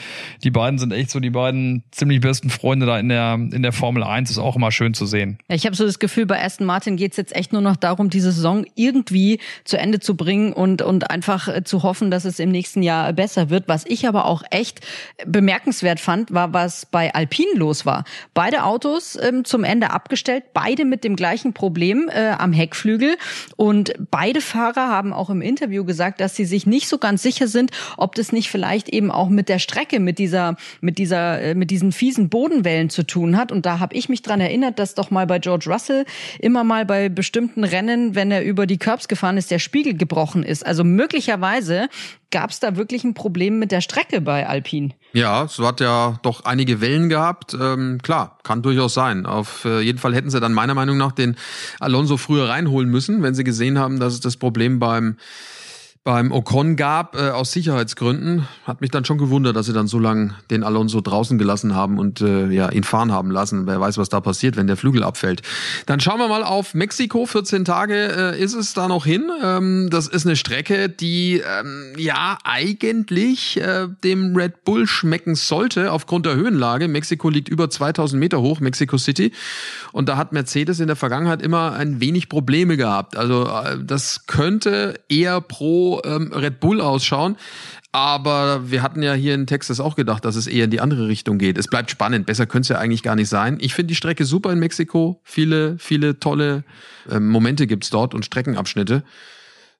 [0.44, 3.72] die beiden sind echt so die beiden ziemlich besten Freunde da in der, in der
[3.72, 4.30] Formel 1.
[4.30, 5.38] Ist auch immer schön zu sehen.
[5.50, 8.10] Ja, ich habe so das Gefühl, bei Aston Martin geht's jetzt echt nur noch darum,
[8.10, 12.40] diese Saison irgendwie zu Ende zu bringen und, und einfach äh, zu hoffen, dass es
[12.40, 13.68] im nächsten Jahr besser wird.
[13.68, 14.82] Was ich aber auch echt
[15.26, 18.04] bemerkenswert fand, war, was bei Alpine los war.
[18.34, 23.18] Beide Autos ähm, zum Ende abgestellt, beide mit dem gleichen Problem äh, am Heckflügel.
[23.56, 27.48] Und beide Fahrer haben auch im Interview gesagt, dass sie sich nicht so ganz sicher
[27.48, 31.56] sind, ob das nicht vielleicht eben auch mit der Strecke, mit dieser, mit dieser, äh,
[31.56, 33.52] mit diesen fiesen Bodenwellen zu tun hat.
[33.52, 36.06] Und da habe ich mich dran erinnert, dass doch mal bei George Russell
[36.40, 40.44] immer mal bei bestimmten Rennen, wenn er über die Curbs gefahren ist, der Spiegel gebrochen
[40.44, 40.66] ist.
[40.66, 41.90] Also möglicherweise
[42.32, 44.90] gab es da wirklich ein Problem mit der Strecke bei Alpine.
[45.14, 47.56] Ja, es hat ja doch einige Wellen gehabt.
[47.60, 49.26] Ähm, klar, kann durchaus sein.
[49.26, 51.36] Auf äh, jeden Fall hätten sie dann meiner Meinung nach den
[51.80, 55.18] Alonso früher reinholen müssen, wenn sie gesehen haben, dass es das Problem beim
[56.08, 58.48] beim Ocon gab, äh, aus Sicherheitsgründen.
[58.64, 62.00] Hat mich dann schon gewundert, dass sie dann so lange den Alonso draußen gelassen haben
[62.00, 63.68] und äh, ja, ihn fahren haben lassen.
[63.68, 65.42] Wer weiß, was da passiert, wenn der Flügel abfällt.
[65.86, 67.26] Dann schauen wir mal auf Mexiko.
[67.26, 67.94] 14 Tage
[68.38, 69.30] äh, ist es da noch hin.
[69.44, 75.92] Ähm, das ist eine Strecke, die ähm, ja eigentlich äh, dem Red Bull schmecken sollte
[75.92, 76.88] aufgrund der Höhenlage.
[76.88, 79.34] Mexiko liegt über 2000 Meter hoch, Mexico City.
[79.92, 83.18] Und da hat Mercedes in der Vergangenheit immer ein wenig Probleme gehabt.
[83.18, 87.38] Also äh, das könnte eher pro ähm, Red Bull ausschauen.
[87.92, 91.08] Aber wir hatten ja hier in Texas auch gedacht, dass es eher in die andere
[91.08, 91.58] Richtung geht.
[91.58, 92.26] Es bleibt spannend.
[92.26, 93.58] Besser könnte es ja eigentlich gar nicht sein.
[93.60, 95.20] Ich finde die Strecke super in Mexiko.
[95.24, 96.64] Viele, viele tolle
[97.10, 99.04] äh, Momente gibt's dort und Streckenabschnitte.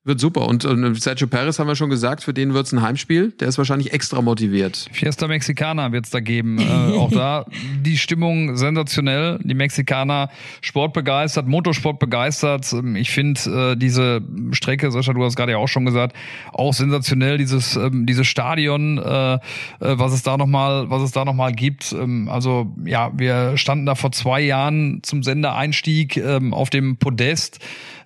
[0.08, 0.48] Wird super.
[0.48, 3.34] Und, und Sergio Perez haben wir schon gesagt, für den wird's ein Heimspiel.
[3.42, 4.88] Der ist wahrscheinlich extra motiviert.
[4.94, 6.60] Fiesta Mexicana wird's da geben.
[6.60, 7.46] äh, auch da
[7.82, 9.38] die Stimmung sensationell.
[9.44, 10.30] Die Mexikaner
[10.62, 12.74] sportbegeistert, Motorsport begeistert.
[12.96, 16.16] Ich finde äh, diese Strecke, Sascha, du hast gerade ja auch schon gesagt,
[16.54, 17.38] auch sensationell.
[17.38, 19.40] Dieses ähm, dieses Stadion, äh, äh,
[19.80, 21.92] was es da noch mal, was es da noch mal gibt.
[21.92, 27.60] Ähm, also ja, wir standen da vor zwei Jahren zum Sendereinstieg ähm, auf dem Podest.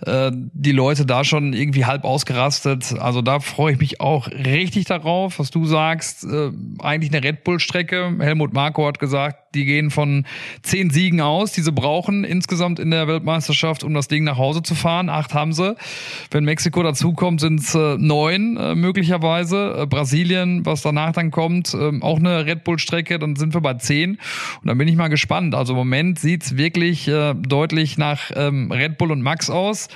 [0.05, 2.93] Äh, die Leute da schon irgendwie halb ausgerastet.
[2.99, 6.23] Also da freue ich mich auch richtig darauf, was du sagst.
[6.23, 8.15] Äh, eigentlich eine Red Bull-Strecke.
[8.19, 10.25] Helmut Marko hat gesagt, die gehen von
[10.61, 14.63] zehn Siegen aus, die sie brauchen insgesamt in der Weltmeisterschaft, um das Ding nach Hause
[14.63, 15.09] zu fahren.
[15.09, 15.75] Acht haben sie.
[16.29, 19.75] Wenn Mexiko dazukommt, sind es äh, neun äh, möglicherweise.
[19.81, 23.73] Äh, Brasilien, was danach dann kommt, ähm, auch eine Red Bull-Strecke, dann sind wir bei
[23.75, 24.11] zehn.
[24.61, 25.55] Und dann bin ich mal gespannt.
[25.55, 29.87] Also im Moment sieht's wirklich äh, deutlich nach ähm, Red Bull und Max aus.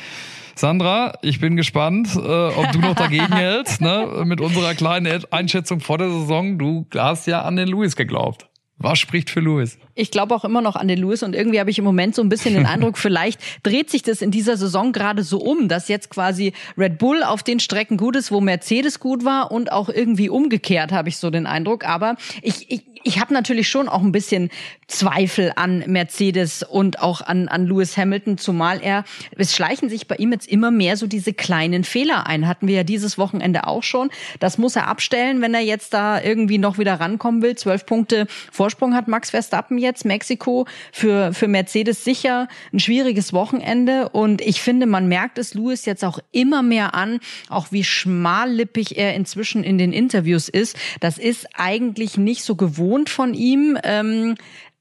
[0.57, 4.23] Sandra, ich bin gespannt, äh, ob du noch dagegen hältst, ne?
[4.25, 6.57] mit unserer kleinen Einschätzung vor der Saison.
[6.57, 8.47] Du hast ja an den Louis geglaubt.
[8.77, 9.77] Was spricht für Louis?
[9.93, 12.21] Ich glaube auch immer noch an den Louis und irgendwie habe ich im Moment so
[12.21, 15.87] ein bisschen den Eindruck, vielleicht dreht sich das in dieser Saison gerade so um, dass
[15.87, 19.87] jetzt quasi Red Bull auf den Strecken gut ist, wo Mercedes gut war und auch
[19.87, 21.85] irgendwie umgekehrt habe ich so den Eindruck.
[21.87, 24.49] Aber ich, ich, ich habe natürlich schon auch ein bisschen
[24.87, 29.03] Zweifel an Mercedes und auch an, an Lewis Hamilton, zumal er,
[29.37, 32.47] es schleichen sich bei ihm jetzt immer mehr so diese kleinen Fehler ein.
[32.47, 34.09] Hatten wir ja dieses Wochenende auch schon.
[34.39, 37.55] Das muss er abstellen, wenn er jetzt da irgendwie noch wieder rankommen will.
[37.55, 38.25] Zwölf Punkte
[38.65, 40.05] Vorsprung hat Max Verstappen jetzt.
[40.05, 44.09] Mexiko für, für Mercedes sicher ein schwieriges Wochenende.
[44.09, 48.97] Und ich finde, man merkt es Lewis jetzt auch immer mehr an, auch wie schmallippig
[48.97, 50.75] er inzwischen in den Interviews ist.
[50.99, 53.77] Das ist eigentlich nicht so gewohnt von ihm.
[53.83, 54.33] Ähm,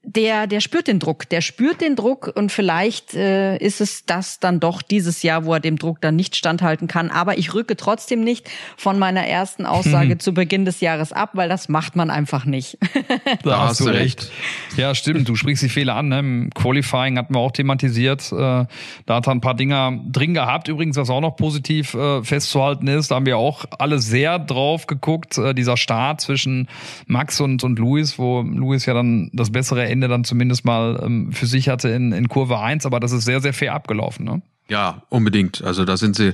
[0.05, 4.39] der, der spürt den Druck, der spürt den Druck und vielleicht äh, ist es das
[4.39, 7.09] dann doch dieses Jahr, wo er dem Druck dann nicht standhalten kann.
[7.09, 10.19] Aber ich rücke trotzdem nicht von meiner ersten Aussage hm.
[10.19, 12.77] zu Beginn des Jahres ab, weil das macht man einfach nicht.
[13.43, 14.31] da hast du recht.
[14.77, 15.27] Ja, stimmt.
[15.27, 16.09] Du sprichst die Fehler an.
[16.09, 16.19] Ne?
[16.19, 18.31] Im Qualifying hatten wir auch thematisiert.
[18.31, 18.67] Äh, da
[19.07, 20.67] hat er ein paar Dinger drin gehabt.
[20.67, 24.87] Übrigens, was auch noch positiv äh, festzuhalten ist, da haben wir auch alle sehr drauf
[24.87, 25.37] geguckt.
[25.37, 26.67] Äh, dieser Start zwischen
[27.07, 31.31] Max und, und Luis, wo Luis ja dann das bessere Ende dann zumindest mal ähm,
[31.31, 34.41] für sich hatte in, in Kurve 1, aber das ist sehr, sehr fair abgelaufen, ne?
[34.67, 35.63] Ja, unbedingt.
[35.63, 36.33] Also da sind sie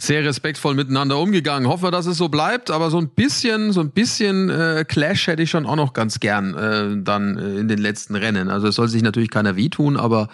[0.00, 1.68] sehr respektvoll miteinander umgegangen.
[1.68, 5.28] Hoffen wir, dass es so bleibt, aber so ein bisschen, so ein bisschen äh, Clash
[5.28, 8.50] hätte ich schon auch noch ganz gern äh, dann äh, in den letzten Rennen.
[8.50, 10.28] Also es soll sich natürlich keiner wehtun, aber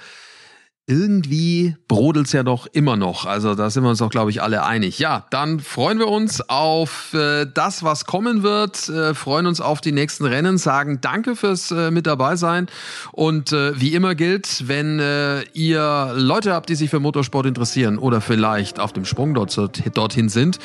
[0.86, 3.24] irgendwie brodelt's ja doch immer noch.
[3.24, 4.98] Also da sind wir uns doch, glaube ich, alle einig.
[4.98, 9.80] Ja, dann freuen wir uns auf äh, das, was kommen wird, äh, freuen uns auf
[9.80, 12.66] die nächsten Rennen, sagen Danke fürs äh, mit dabei sein.
[13.12, 17.96] Und äh, wie immer gilt, wenn äh, ihr Leute habt, die sich für Motorsport interessieren
[17.96, 19.54] oder vielleicht auf dem Sprung dort,
[19.96, 20.58] dorthin sind,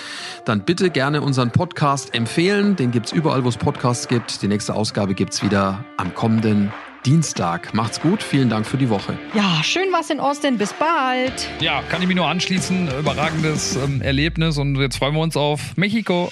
[0.43, 2.75] dann bitte gerne unseren Podcast empfehlen.
[2.75, 4.41] Den gibt's überall, wo es Podcasts gibt.
[4.41, 6.73] Die nächste Ausgabe gibt's wieder am kommenden
[7.05, 7.73] Dienstag.
[7.73, 9.17] Macht's gut, vielen Dank für die Woche.
[9.33, 11.49] Ja, schön was in Austin, bis bald.
[11.59, 12.89] Ja, kann ich mich nur anschließen.
[12.99, 16.31] Überragendes ähm, Erlebnis und jetzt freuen wir uns auf Mexiko.